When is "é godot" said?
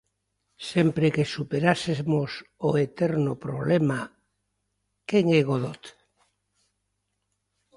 5.39-5.83